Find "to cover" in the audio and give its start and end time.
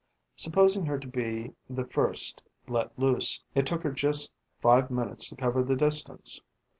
5.29-5.61